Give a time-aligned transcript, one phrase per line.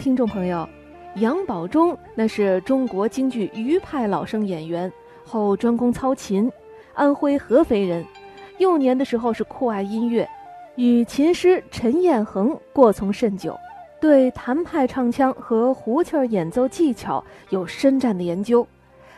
[0.00, 0.68] 听众朋友，
[1.16, 4.92] 杨宝忠那是中国京剧余派老生演员，
[5.24, 6.50] 后专攻操琴，
[6.94, 8.04] 安徽合肥人。
[8.58, 10.28] 幼年的时候是酷爱音乐，
[10.76, 13.58] 与琴师陈彦衡过从甚久，
[14.00, 18.66] 对弹派唱腔和胡琴演奏技巧有深湛的研究。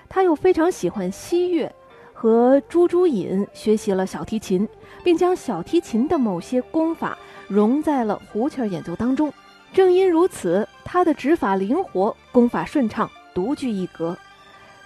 [0.08, 1.70] 他又非常喜欢西乐，
[2.12, 4.68] 和朱朱隐学习了小提琴，
[5.02, 7.18] 并将小提琴的某些功法
[7.48, 9.32] 融在了胡琴演奏当中。
[9.76, 14.16] 正因如此，他的指法灵活，功法顺畅，独具一格。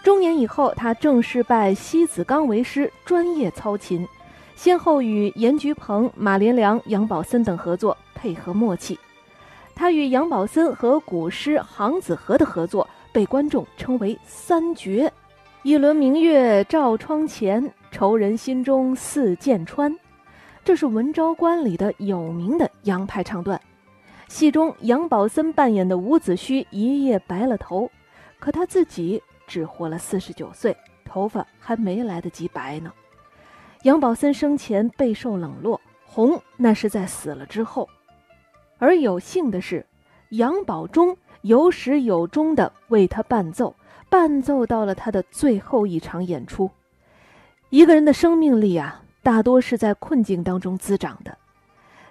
[0.02, 4.04] 中年以后，他正式拜西子刚为师，专业操琴，
[4.56, 8.98] 先后与严菊鹏、马连良、杨宝森等合作，配合默契。
[9.76, 15.12] 他与杨宝森和古诗杭子和的合作，被观众称为“三绝”。
[15.62, 19.96] 一轮明月照窗前，愁人心中似箭穿。
[20.64, 23.60] 这是《文昭关》里的有名的杨派唱段。
[24.30, 27.90] 戏中，杨宝森扮演的伍子胥一夜白了头，
[28.38, 32.92] 可他自己只活了四十九岁，头发还没来得及白呢。
[33.82, 37.88] 杨宝森生前备受冷落，红那是在死了之后。
[38.78, 39.84] 而有幸的是，
[40.28, 43.74] 杨宝忠有始有终地为他伴奏，
[44.08, 46.70] 伴奏到了他的最后一场演出。
[47.68, 51.36] 一个人的生命力啊，大多是在困境当中滋长的。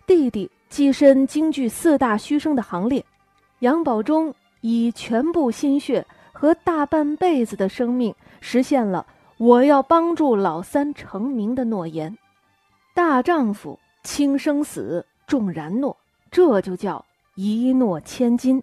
[0.05, 0.51] 弟弟。
[0.69, 3.03] 跻身京剧四大须生的行列，
[3.59, 9.05] 杨宝忠以全部心血和大半辈子的生命，实现了
[9.37, 12.15] 我要帮助老三成名的诺言。
[12.93, 15.97] 大丈夫轻生死重然诺，
[16.29, 17.03] 这就叫
[17.35, 18.61] 一诺千金。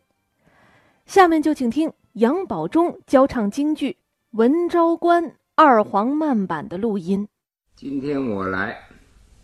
[1.06, 3.90] 下面就请听杨宝忠教唱京剧
[4.30, 7.26] 《文昭关》二黄慢板的录音。
[7.74, 8.85] 今天我来。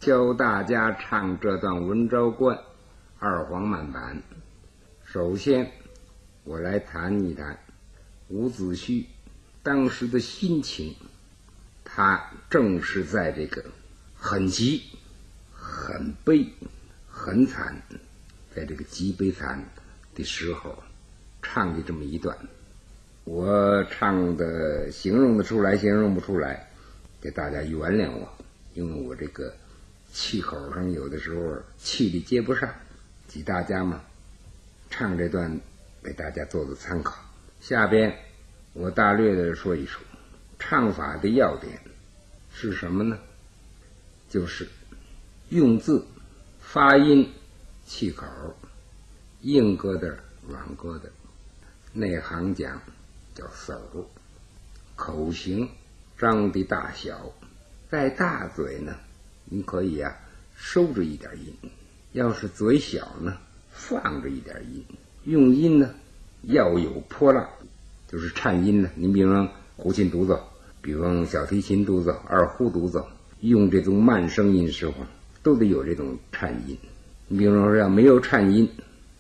[0.02, 2.56] 教大家唱这段《文昭关》
[3.20, 4.20] 二黄慢板。
[5.04, 5.70] 首先，
[6.42, 7.56] 我来谈一谈
[8.26, 9.06] 伍子胥
[9.62, 10.96] 当时的心情。
[11.84, 13.64] 他正是在这个
[14.16, 14.82] 很急、
[15.54, 16.48] 很悲、
[17.08, 17.80] 很惨，
[18.52, 19.64] 在这个极悲惨
[20.16, 20.82] 的时候
[21.42, 22.36] 唱的这么一段。
[23.22, 26.68] 我唱的形容的出来，形容不出来，
[27.20, 28.28] 给大家原谅我，
[28.74, 29.54] 因为我这个。
[30.12, 32.68] 气口上有的时候气力接不上，
[33.26, 34.04] 给大家嘛
[34.90, 35.58] 唱这段，
[36.02, 37.16] 给大家做做参考。
[37.60, 38.14] 下边
[38.74, 40.02] 我大略的说一说
[40.58, 41.80] 唱法的要点
[42.52, 43.18] 是什么呢？
[44.28, 44.68] 就是
[45.48, 46.04] 用字、
[46.60, 47.32] 发音、
[47.86, 48.26] 气口，
[49.40, 50.14] 硬疙瘩、
[50.46, 51.04] 软疙瘩，
[51.92, 52.80] 内行讲
[53.34, 54.10] 叫手，
[54.94, 55.70] 口型
[56.18, 57.32] 张的大小，
[57.90, 58.94] 在大嘴呢。
[59.54, 60.16] 你可以呀，
[60.56, 61.52] 收着一点音；
[62.12, 63.36] 要是嘴小呢，
[63.70, 64.82] 放着一点音。
[65.24, 65.94] 用音呢，
[66.44, 67.46] 要有波浪，
[68.10, 68.88] 就是颤音呢。
[68.94, 69.46] 你比方
[69.76, 70.42] 胡琴独奏，
[70.80, 73.06] 比方小提琴独奏、二胡独奏，
[73.40, 74.94] 用这种慢声音时候，
[75.42, 76.78] 都得有这种颤音。
[77.28, 78.66] 你比方说要没有颤音，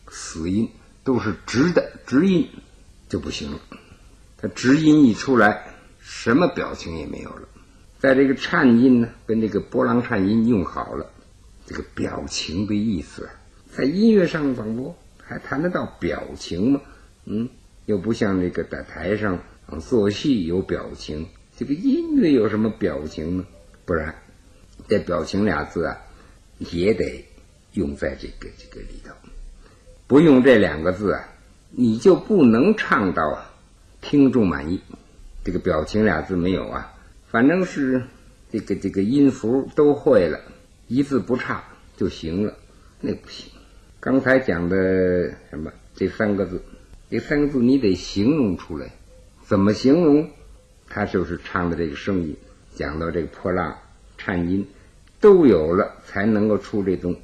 [0.08, 0.66] 死音
[1.04, 2.48] 都是直的直音，
[3.06, 3.60] 就不行了。
[4.38, 7.48] 它直音一出来，什么表情也没有了。
[8.02, 11.08] 在这个颤音呢，跟这个波浪颤音用好了，
[11.64, 13.30] 这个表情的意思，
[13.70, 14.92] 在音乐上仿佛
[15.22, 16.80] 还谈得到表情吗？
[17.26, 17.48] 嗯，
[17.86, 19.38] 又不像那个在台上
[19.80, 23.46] 做戏有表情，这个音乐有什么表情呢？
[23.84, 24.12] 不然，
[24.88, 25.96] 这表情俩字啊，
[26.58, 27.24] 也得
[27.74, 29.14] 用在这个这个里头。
[30.08, 31.28] 不用这两个字啊，
[31.70, 33.54] 你就不能唱到啊，
[34.00, 34.80] 听众满意。
[35.44, 36.91] 这个表情俩字没有啊。
[37.32, 38.02] 反正是
[38.50, 40.38] 这个这个音符都会了，
[40.86, 41.64] 一字不差
[41.96, 42.54] 就行了，
[43.00, 43.50] 那不行。
[44.00, 46.62] 刚才讲的什么这三个字，
[47.08, 48.92] 这三个字你得形容出来，
[49.46, 50.28] 怎么形容？
[50.90, 52.36] 他就是唱的这个声音，
[52.74, 53.78] 讲到这个破浪、
[54.18, 54.68] 颤音
[55.18, 57.16] 都有了，才能够出这种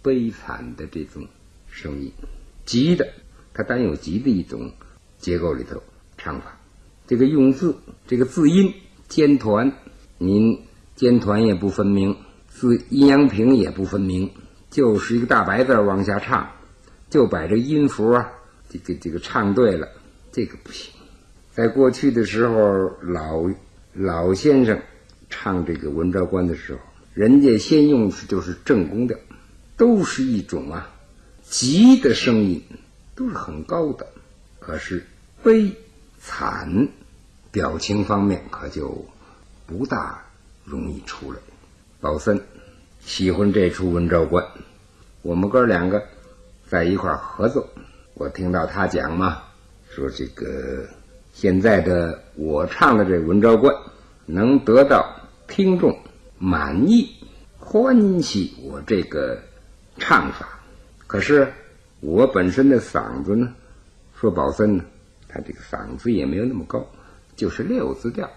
[0.00, 1.26] 悲惨的这种
[1.68, 2.12] 声音。
[2.64, 3.08] 急的，
[3.52, 4.70] 它单有急的一种
[5.18, 5.82] 结构里头
[6.16, 6.56] 唱法，
[7.08, 7.74] 这个用字，
[8.06, 8.72] 这个字音。
[9.08, 9.72] 尖团，
[10.18, 10.60] 您
[10.94, 12.16] 尖团也不分明，
[12.48, 14.30] 字阴阳平也不分明，
[14.70, 16.50] 就是一个大白字往下唱，
[17.08, 18.28] 就把这音符啊，
[18.68, 19.88] 这个这个唱对了，
[20.32, 20.92] 这个不行。
[21.52, 23.48] 在过去的时候，老
[23.94, 24.78] 老先生
[25.30, 26.80] 唱这个《文昭关》的时候，
[27.14, 29.16] 人家先用的就是正宫调，
[29.76, 30.92] 都是一种啊
[31.42, 32.62] 急的声音，
[33.14, 34.06] 都是很高的，
[34.58, 35.06] 可是
[35.42, 35.72] 悲
[36.18, 36.88] 惨。
[37.56, 39.02] 表情方面可就
[39.64, 40.22] 不大
[40.62, 41.38] 容易出来。
[42.02, 42.38] 宝森
[43.00, 44.44] 喜欢这出《文昭关》，
[45.22, 46.04] 我们哥两个
[46.68, 47.66] 在一块合作，
[48.12, 49.38] 我听到他讲嘛，
[49.88, 50.86] 说这个
[51.32, 53.74] 现在的我唱的这《文昭观》，
[54.26, 55.18] 能得到
[55.48, 55.98] 听众
[56.38, 57.08] 满意、
[57.58, 59.40] 欢喜我这个
[59.96, 60.60] 唱法。
[61.06, 61.50] 可是
[62.00, 63.54] 我本身的嗓子呢，
[64.20, 64.84] 说宝森呢，
[65.26, 66.86] 他这个嗓子也没有那么高，
[67.36, 68.28] 就是六字调。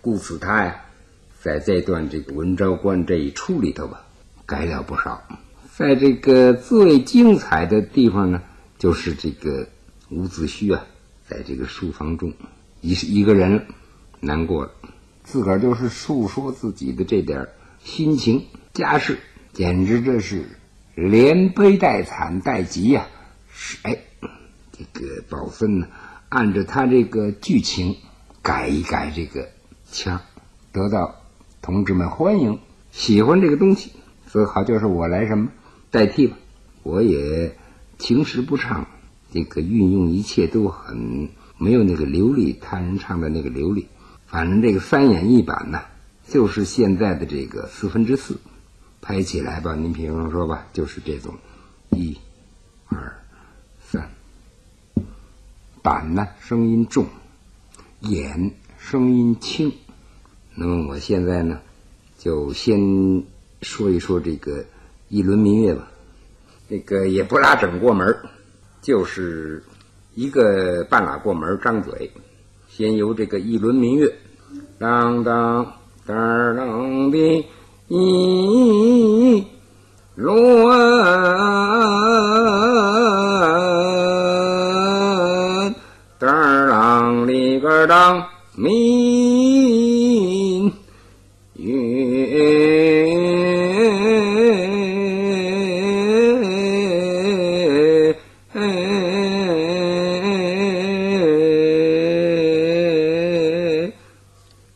[0.00, 0.84] 故此他呀，
[1.40, 4.04] 在这段这个《文昭观》这一出里头吧，
[4.44, 5.22] 改了不少。
[5.74, 8.42] 在这个最精彩的地方呢，
[8.78, 9.68] 就是这个
[10.10, 10.84] 伍子胥啊，
[11.26, 12.32] 在这个书房中，
[12.80, 13.66] 一一个人
[14.20, 14.72] 难过了，
[15.22, 17.48] 自个儿就是诉说自己的这点
[17.84, 19.18] 心情家事，
[19.52, 20.44] 简直这是
[20.94, 23.06] 连悲带惨带急呀！
[23.52, 23.98] 是哎，
[24.72, 25.86] 这个宝森呢，
[26.28, 27.96] 按照他这个剧情
[28.48, 29.46] 改一改这个
[29.92, 30.22] 腔，
[30.72, 31.16] 得到
[31.60, 32.58] 同志们欢迎，
[32.90, 33.92] 喜欢这个东西，
[34.26, 35.50] 所以好就是我来什么。
[35.90, 36.38] 代替吧，
[36.82, 37.54] 我也
[37.98, 38.86] 情时不唱，
[39.30, 41.28] 这个运用一切都很
[41.58, 43.86] 没有那个流利，他人唱的那个流利。
[44.26, 45.82] 反正这个三演一版呢，
[46.26, 48.40] 就是现在的这个四分之四
[49.02, 49.74] 拍起来吧。
[49.74, 51.34] 您比方说吧，就是这种
[51.90, 52.16] 一、
[52.86, 53.14] 二、
[53.78, 54.08] 三，
[55.82, 57.04] 板呢声音重，
[58.00, 59.72] 演声音轻。
[60.54, 61.60] 那么我现在呢，
[62.18, 62.78] 就先
[63.62, 64.64] 说一说这个。
[65.10, 65.88] 一轮明月吧，
[66.68, 68.14] 那个也不拉整过门
[68.82, 69.64] 就是
[70.14, 72.12] 一个半拉过门张嘴，
[72.68, 74.14] 先由这个一轮明月，
[74.78, 75.64] 当当
[76.04, 77.46] 当当的
[77.86, 79.46] 一
[80.14, 80.36] 轮，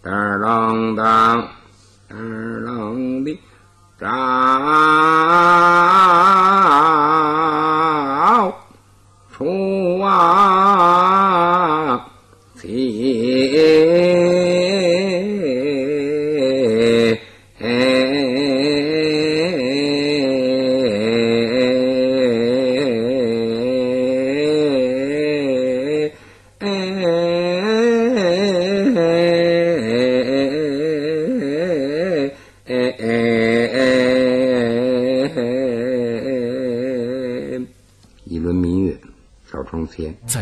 [0.05, 1.49] 二儿郎当
[2.09, 3.39] 得儿的
[4.01, 4.09] 长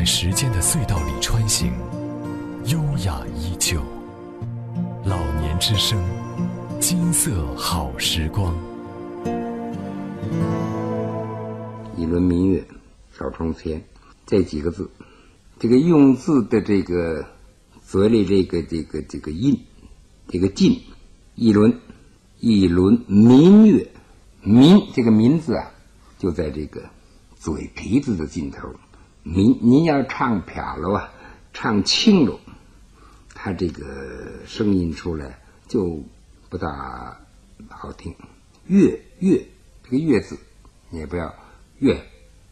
[0.01, 1.71] 在时间的隧道里穿行，
[2.65, 3.83] 优雅依旧。
[5.05, 6.03] 老年之声，
[6.81, 8.57] 金色好时光。
[11.99, 12.67] 一轮明月
[13.19, 13.85] 照窗前，
[14.25, 14.91] 这几个字，
[15.59, 17.27] 这个用字的这个
[17.87, 19.61] 嘴里这个这个这个印，
[20.29, 20.81] 这个劲，
[21.35, 21.79] 一轮
[22.39, 23.87] 一轮明月，
[24.41, 25.71] 明这个明字啊，
[26.19, 26.89] 就在这个
[27.39, 28.67] 嘴皮子的尽头。
[29.23, 31.13] 您您要唱撇了啊，
[31.53, 32.41] 唱轻了，
[33.35, 35.39] 他这个声音出来
[35.69, 36.03] 就
[36.49, 37.21] 不大
[37.69, 38.15] 好听。
[38.67, 39.47] 月月
[39.85, 40.39] 这个月字，
[40.89, 41.35] 你也不要
[41.79, 42.03] 月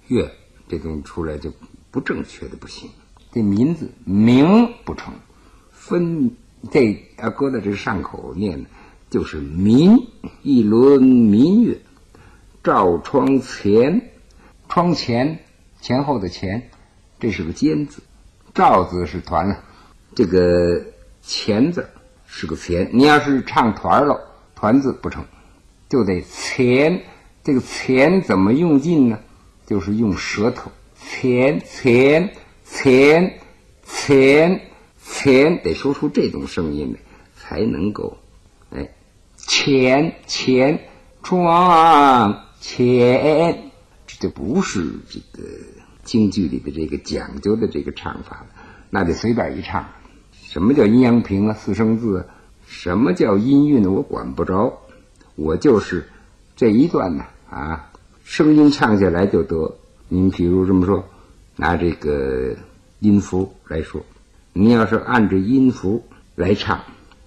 [0.08, 0.30] 月
[0.68, 1.50] 这东西出来就
[1.90, 2.90] 不正确的不行。
[3.32, 5.14] 这名字明不成，
[5.70, 6.36] 分
[6.70, 8.66] 这要搁在这上口念，
[9.08, 10.06] 就是明
[10.42, 11.80] 一轮明月
[12.62, 14.10] 照窗前，
[14.68, 15.44] 窗前。
[15.80, 16.70] 前后的前，
[17.20, 18.02] 这是个尖字，
[18.54, 19.58] 赵字是团了，
[20.14, 20.84] 这个
[21.22, 21.88] 前字
[22.26, 22.90] 是个前。
[22.92, 24.20] 你要是唱团了，
[24.54, 25.24] 团字不成，
[25.88, 27.02] 就得前。
[27.44, 29.18] 这个前怎么用劲呢？
[29.66, 32.30] 就是用舌头，前前
[32.64, 33.38] 前
[33.84, 34.60] 前
[35.02, 37.00] 前，得说出这种声音来，
[37.36, 38.18] 才能够
[38.70, 38.90] 哎，
[39.36, 40.80] 前前
[41.22, 43.67] 窗前。
[44.20, 45.48] 这不是这个
[46.02, 48.46] 京剧里的这个讲究的这个唱法
[48.90, 49.86] 那得随便一唱。
[50.32, 51.54] 什么叫阴阳平啊？
[51.54, 52.26] 四声字啊？
[52.66, 53.90] 什么叫音韵呢？
[53.90, 54.80] 我管不着，
[55.36, 56.08] 我就是
[56.56, 57.92] 这一段呢啊，
[58.24, 59.76] 声音唱下来就得。
[60.08, 61.04] 您比如这么说，
[61.54, 62.56] 拿这个
[62.98, 64.04] 音符来说，
[64.52, 66.02] 你要是按着音符
[66.34, 66.80] 来唱，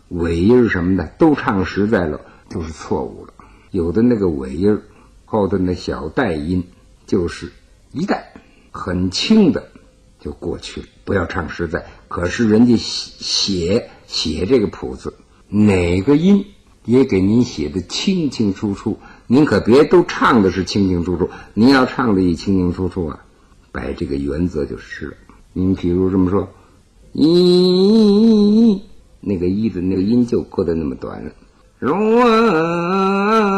[0.09, 2.19] 尾音什么的都唱实在了，
[2.49, 3.33] 就是错误了。
[3.69, 4.81] 有的那个尾音
[5.25, 6.63] 后头那小带音。
[7.11, 7.51] 就是
[7.91, 8.31] 一带
[8.71, 9.67] 很轻的
[10.17, 11.85] 就过去了，不要唱实在。
[12.07, 15.13] 可是人家写写写这个谱子，
[15.49, 16.45] 哪个音
[16.85, 18.97] 也给您写的清清楚楚。
[19.27, 23.25] 您可别都唱的是清清楚楚，您要唱的一清清楚楚啊，
[23.73, 25.17] 摆这个原则就是了。
[25.51, 26.47] 你比如这么说，
[27.11, 28.81] 一
[29.19, 31.31] 那个一的那个音就搁的那么短了。
[31.81, 33.50] 啊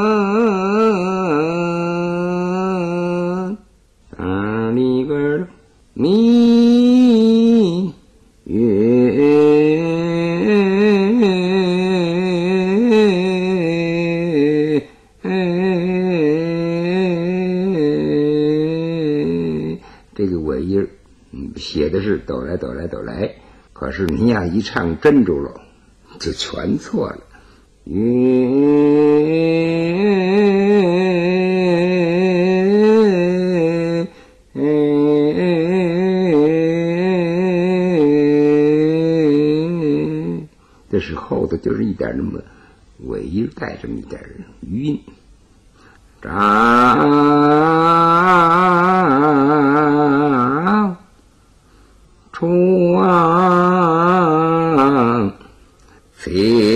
[5.95, 7.93] 明
[8.45, 8.63] 月。
[20.15, 20.87] 这个尾音，
[21.55, 23.35] 写的是哆来哆来哆来，
[23.73, 25.61] 可是你要一唱真住了，
[26.17, 27.19] 就全错了。
[27.85, 27.93] 这
[41.23, 42.39] 后头就是一点那么
[43.05, 44.21] 尾音带这么一点
[44.61, 45.01] 余音。
[46.21, 46.31] 张
[52.31, 52.51] 窗
[56.11, 56.72] 飞。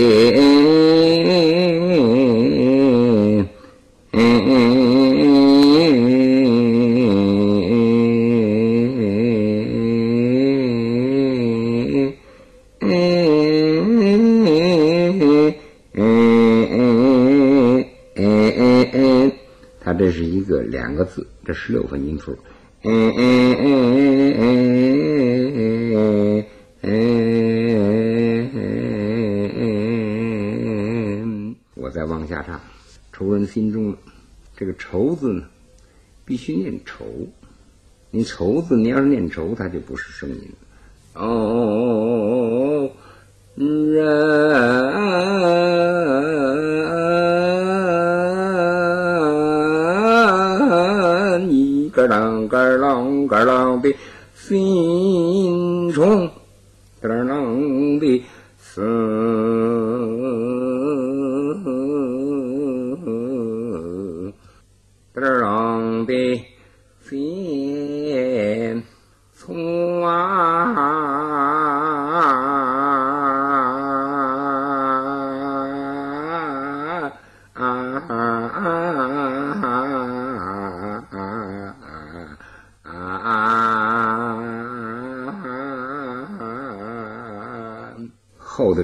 [21.58, 22.38] 十六分音符。
[31.74, 32.60] 我再往下唱，
[33.12, 33.98] 仇人心中了。
[34.56, 35.42] 这个愁字呢，
[36.24, 37.04] 必须念愁。
[38.12, 40.40] 你愁字，你要是念愁，它就不是声音。
[41.14, 42.37] 哦，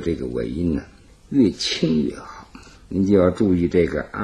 [0.04, 0.82] 这个尾音呢，
[1.30, 2.46] 越轻越好，
[2.90, 4.20] 您就要注意这个啊，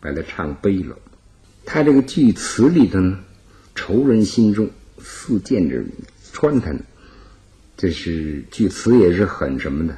[0.00, 0.96] 把它唱悲了。
[1.66, 3.20] 他这个句词里头呢，
[3.74, 4.70] 仇人心中
[5.02, 5.84] 似箭着
[6.32, 6.80] 穿他呢，
[7.76, 9.94] 这是句词也是很什么的，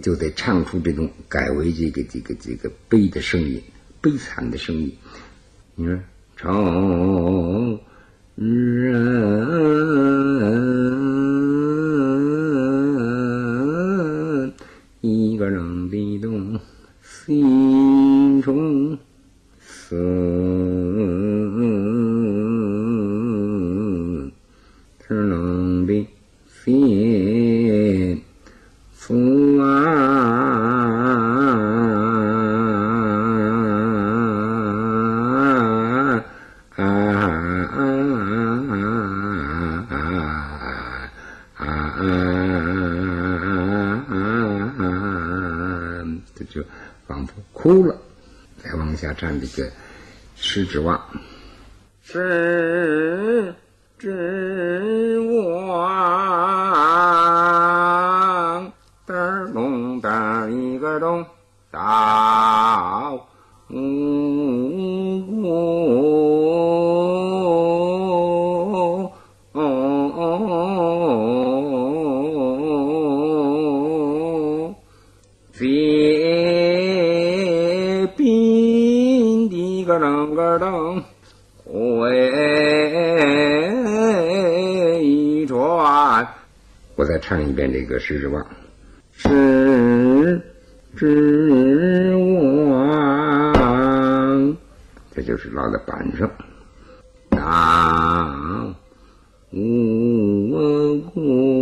[0.00, 3.60] 就得唱出这种改为这个这个这个悲的声音，
[4.00, 4.96] 悲惨的声音。
[5.74, 5.98] 你说
[6.36, 7.80] 仇
[8.36, 9.18] 人
[17.28, 18.87] 心中。
[47.68, 47.94] 勾了。
[48.64, 49.70] 再往下站这个
[50.36, 50.97] 狮子望，
[78.28, 81.02] 结冰的个啷个啷
[81.64, 81.76] 回
[85.46, 86.28] 转。
[86.96, 88.42] 我再唱一遍这个《狮子望》，
[89.16, 90.42] 狮
[90.94, 92.14] 子
[92.70, 94.56] 望，
[95.14, 96.30] 这就是落在板上。
[97.30, 98.74] 当
[99.52, 101.57] 无故。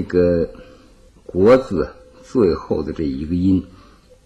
[0.00, 0.48] 这个
[1.26, 1.86] “国”字
[2.22, 3.62] 最后的这一个音，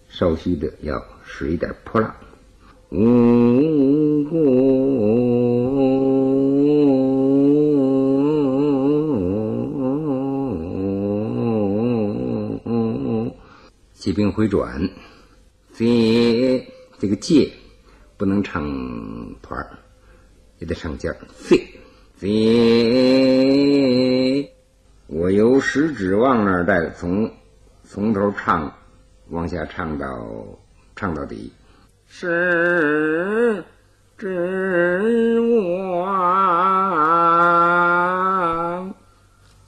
[0.07, 2.15] 稍虚的，要水点泼辣。
[2.91, 4.39] 呜国，
[13.93, 14.89] 起并回转，
[15.73, 16.65] 飞
[16.97, 17.51] 这个“介”
[18.15, 18.63] 不能唱
[19.41, 19.77] 团儿，
[20.59, 21.61] 也得上尖儿，飞
[22.15, 23.44] 飞。
[25.55, 27.31] 由始指往那儿带从
[27.85, 28.69] 从头唱
[29.29, 30.05] 往下唱到
[30.97, 31.49] 唱到底。
[32.05, 33.63] 食
[34.17, 35.39] 指
[35.93, 36.13] 望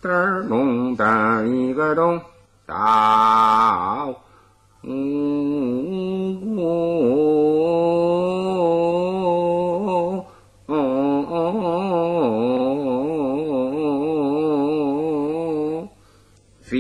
[0.01, 2.19] 嘚儿咚嘚一个咚
[2.65, 2.75] 到
[16.69, 16.75] 飞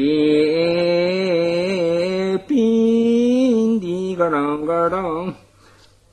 [2.45, 5.31] 兵的个啷个啷。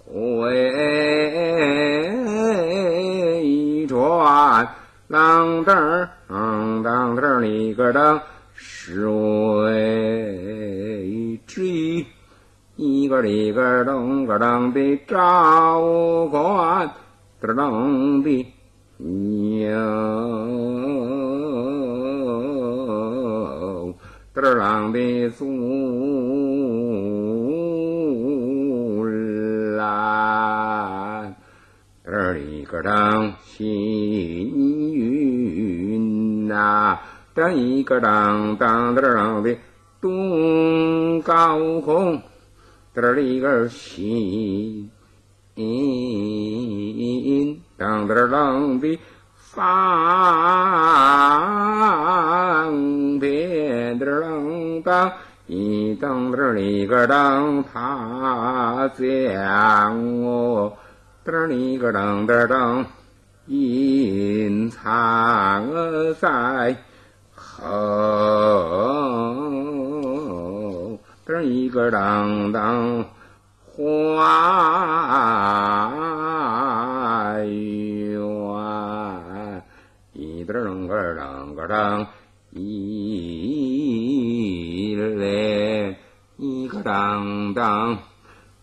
[0.07, 0.71] 回
[3.89, 4.69] 转，
[5.09, 8.23] 啷当啷当当里个当，
[8.55, 9.03] 水
[11.45, 12.07] 追
[12.77, 16.89] 一个里个咚个当的照官，
[17.41, 18.47] 当的
[24.53, 25.45] 当的祖。
[32.07, 33.65] 这里个当行
[34.93, 36.99] 云呐，
[37.35, 39.57] 当一个当当当的
[40.01, 42.21] 东高空，
[42.95, 44.91] 这里个行
[47.77, 48.99] 当当当的
[49.55, 49.63] 方
[53.21, 55.13] 便当当。
[55.47, 60.75] 一当当里个当，他讲我。
[61.25, 62.87] 噔哩个噔噔噔，
[63.47, 65.67] 隐藏
[66.19, 66.75] 在
[67.35, 67.69] 后。
[71.27, 73.05] 噔一个噔噔，
[73.65, 73.85] 花
[77.45, 77.55] 园。
[80.15, 80.87] 一噔
[81.67, 82.07] 个噔个噔，
[82.53, 82.65] 一
[84.97, 85.97] 嘞
[86.37, 87.97] 一个噔噔。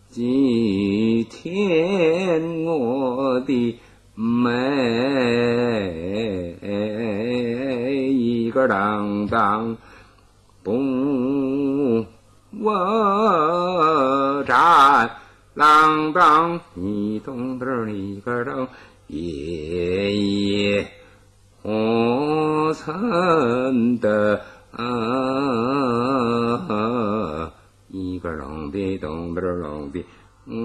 [0.09, 3.79] 今天我的
[4.13, 4.51] 每
[8.11, 9.77] 一个当当
[10.63, 10.73] 不
[12.61, 15.09] 我站，
[15.55, 18.67] 啷当你咚噔一个当，
[19.07, 20.91] 爷爷
[21.63, 24.81] 夜我曾的啊。
[27.89, 30.03] 一个隆的咚的隆的
[30.45, 30.57] 安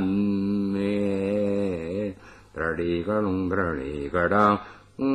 [0.00, 2.16] 咩，
[2.56, 4.60] 嘚里个隆嘚里个当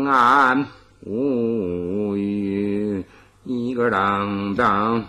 [0.07, 0.67] 安
[1.05, 3.05] 无语，
[3.45, 5.05] 一个当当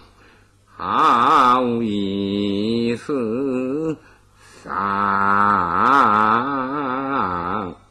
[0.67, 3.97] 好意思
[4.63, 4.73] 三，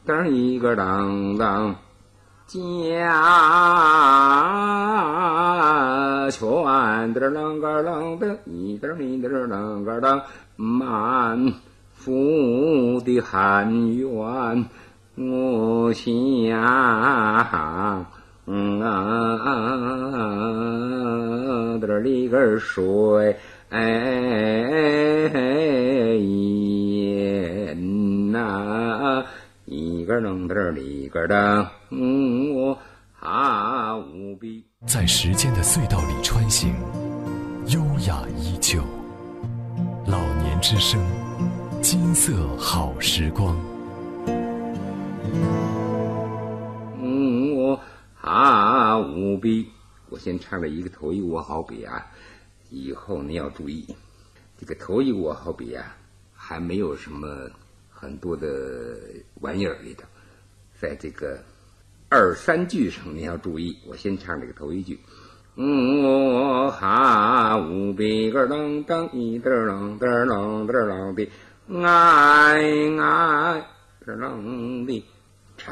[0.06, 1.74] 嘚一个当当。
[2.46, 2.58] 家
[6.30, 10.22] 全的啷个啷的，一点一点啷个啷，
[10.56, 11.52] 满
[11.92, 14.64] 腹的寒怨，
[15.16, 16.10] 我想
[16.52, 18.06] 啊，
[21.80, 22.88] 这里个水
[35.12, 36.72] 时间的隧道里穿行，
[37.66, 38.80] 优雅依旧。
[40.06, 41.04] 老年之声，
[41.82, 43.56] 金色好时光。
[47.02, 47.80] 嗯我
[48.20, 49.68] 啊无比。
[50.10, 52.06] 我先唱了一个头一我好比啊，
[52.70, 53.84] 以后你要注意，
[54.60, 55.96] 这个头一我好比啊，
[56.32, 57.50] 还没有什么。
[57.90, 58.96] 很多的
[59.40, 60.04] 玩意儿里头，
[60.80, 61.42] 在这个
[62.12, 63.78] 二三句上你要注意。
[63.86, 64.98] 我先唱这个头一句：
[65.54, 71.28] 嗯我哈无比个啷当一嘚啷嘚啷嘚啷的
[71.84, 72.58] 爱
[72.98, 73.64] 爱
[74.04, 75.04] 嘚啷的
[75.56, 75.70] 唱，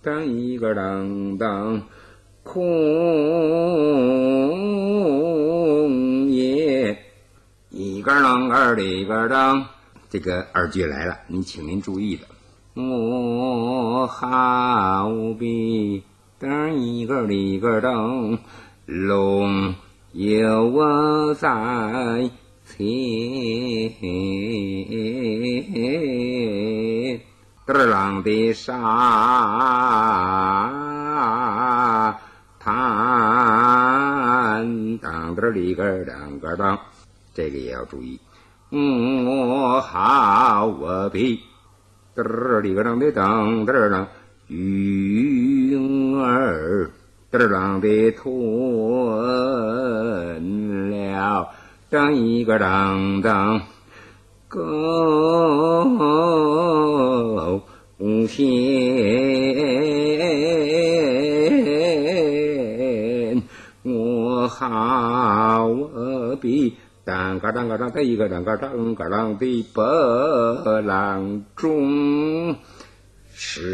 [0.00, 1.82] 当一个啷当
[2.42, 2.62] 空
[6.30, 6.96] 也。
[7.68, 9.66] 一个啷个里个当，
[10.08, 12.22] 这个二句来了，你请您注意了。
[12.74, 15.08] 我好
[15.38, 16.02] 比
[16.40, 18.36] 当一个里个当，
[18.86, 19.76] 龙
[20.10, 21.48] 有我在
[22.66, 22.82] 前，
[27.64, 28.74] 嘚啷的山。
[32.58, 32.74] 弹
[34.98, 36.76] 当当里个当个当，
[37.32, 38.18] 这个也要注意。
[38.70, 41.40] 我好我比，
[42.16, 44.06] 嘚里个当的当嘚当，
[44.48, 46.90] 云儿
[47.32, 48.32] 嘚当的吞
[50.90, 51.48] 了，
[51.90, 53.60] 当一个当当。
[54.46, 54.60] 高
[58.28, 58.83] 天，
[67.54, 69.82] 当个当个一个当个当个当的白
[70.82, 72.56] 郎中，
[73.32, 73.70] 十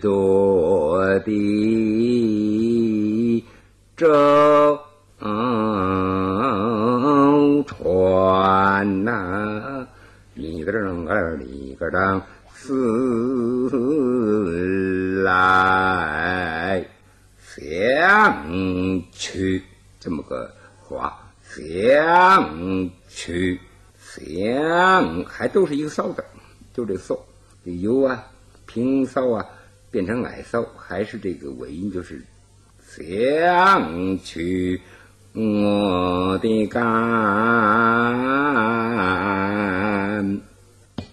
[0.00, 3.44] 多的
[3.96, 4.78] 这。
[7.64, 9.86] 船呐，
[10.34, 12.20] 一个楞儿一个当
[12.52, 13.70] 死
[15.22, 16.84] 来
[17.38, 19.62] 相去，
[20.00, 20.52] 这么个
[21.52, 23.60] 话，相去
[23.98, 26.24] 相还都是一个骚字，
[26.72, 27.18] 就这骚，
[27.64, 28.24] 这有啊，
[28.66, 29.46] 平骚啊，
[29.90, 32.24] 变成矮骚，还是这个尾音，就是
[32.80, 34.80] 相去。
[35.34, 36.82] 我的肝，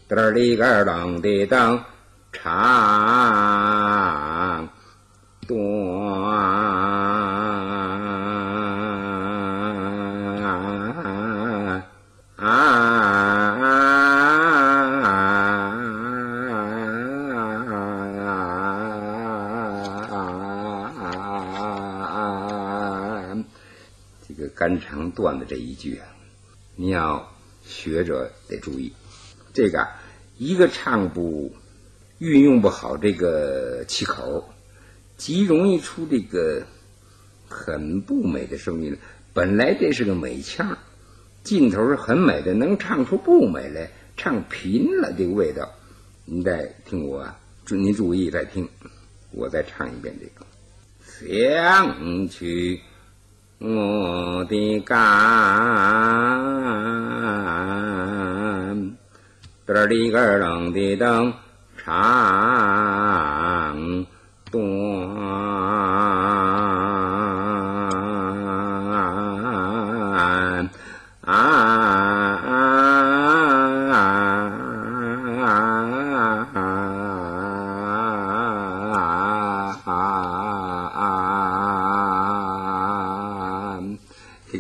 [0.10, 1.82] 嘚里个啷的当，
[2.34, 2.52] 长
[25.12, 26.08] 断的这一句啊，
[26.76, 28.94] 你要学者得注意，
[29.54, 29.88] 这个
[30.38, 31.54] 一个唱不
[32.18, 34.50] 运用不好这个气口，
[35.18, 36.66] 极容易出这个
[37.48, 38.98] 很不美的声音。
[39.34, 40.78] 本来这是个美腔，
[41.44, 45.72] 劲头是很美的，能唱出不美来，唱贫了这个味道。
[46.26, 47.28] 你再听我，
[47.70, 48.68] 您注意再听，
[49.32, 50.46] 我再唱一遍这个
[51.04, 52.82] 想去。
[53.62, 54.96] 我的肝，
[59.68, 61.34] 这里个冷的灯，
[61.76, 61.94] 长
[64.50, 64.64] 短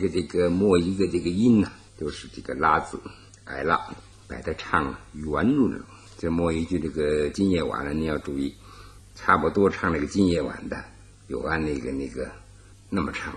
[0.08, 2.98] 这个末一个这个音呢，就是这个拉字，
[3.46, 3.82] 矮了，
[4.28, 5.84] 把它唱圆润了。
[6.18, 8.54] 这末一句这个今夜晚了，你要注意，
[9.16, 10.82] 差不多唱那个今夜晚的，
[11.28, 12.30] 有按那个那个
[12.90, 13.34] 那么唱，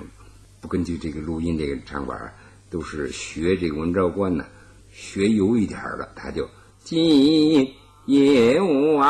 [0.60, 2.32] 不根据这个录音这个唱法，
[2.70, 4.44] 都是学这个文昭关呢，
[4.92, 6.48] 学油一点的，他就
[6.84, 7.72] 今
[8.06, 9.06] 夜晚，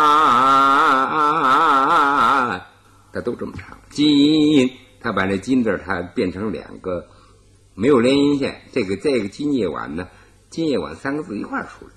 [3.12, 3.76] 他都这么唱。
[3.90, 7.06] 今，他把这金字他变成两个。
[7.74, 10.08] 没有连音线，这个这个今夜晚呢，
[10.50, 11.92] 今夜晚三个字一块出来，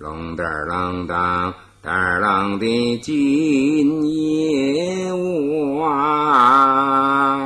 [0.00, 5.12] 啷当啷当当啷的今夜
[5.78, 7.38] 晚，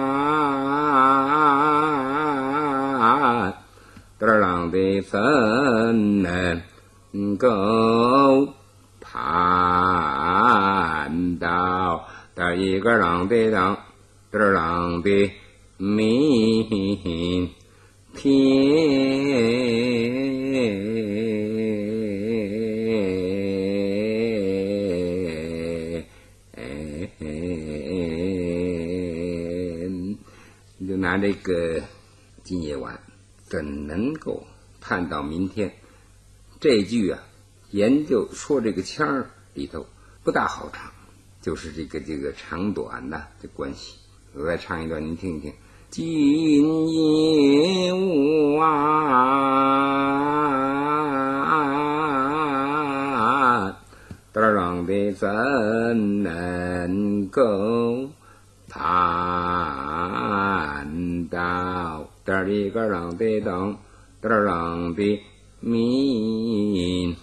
[4.18, 6.62] 当啷的怎能
[7.36, 8.54] 够
[9.00, 13.76] 盼到当一个啷的当
[14.30, 15.32] 当啷的。
[15.78, 16.66] 明
[18.14, 18.30] 天，
[30.88, 31.82] 就拿这个
[32.42, 32.98] 今夜晚，
[33.44, 34.46] 怎能够
[34.80, 35.74] 盼到明天？
[36.58, 37.22] 这句啊，
[37.72, 39.84] 研究说这个腔儿里头
[40.24, 40.90] 不大好唱，
[41.42, 43.98] 就是这个这个长短呐的关系。
[44.32, 45.52] 我再唱一段，您听一听。
[45.88, 46.04] 今
[46.90, 47.92] 夜
[48.58, 48.66] 晚，
[54.34, 55.28] 嘚啷的怎
[56.22, 58.08] 能够
[58.68, 58.76] 盼
[61.28, 62.04] 到？
[62.26, 63.76] 嘚里个啷的噔，
[64.20, 65.20] 嘚啷的
[65.60, 67.16] 明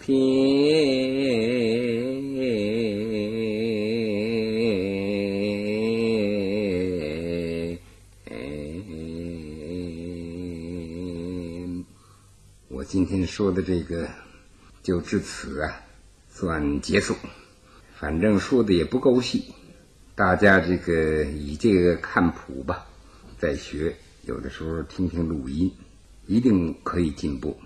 [0.00, 0.14] 天。
[12.94, 14.08] 今天说的这个
[14.80, 15.82] 就至此啊，
[16.30, 17.16] 算结束。
[17.98, 19.52] 反正说的也不够细，
[20.14, 22.86] 大家这个以这个看谱吧，
[23.36, 25.72] 再学，有的时候听听录音，
[26.28, 27.58] 一定可以进步。